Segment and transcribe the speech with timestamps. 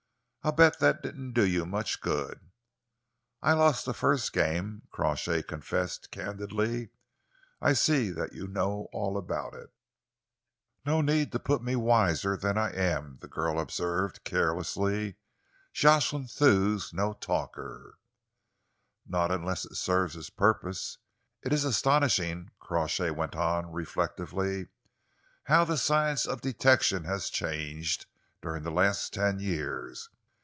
[0.43, 2.49] "I bet that didn't do you much good!"
[3.43, 6.89] "I lost the first game," Crawshay confessed candidly.
[7.61, 9.71] "I see that you know all about it."
[10.83, 15.17] "No need to put me wiser than I am," the girl observed carelessly.
[15.73, 17.99] "Jocelyn Thew's no talker."
[19.05, 20.97] "Not unless it serves his purpose.
[21.43, 24.69] It is astonishing," Crawshay went on reflectively,
[25.43, 28.07] "how the science of detection has changed
[28.41, 30.09] during the last ten years.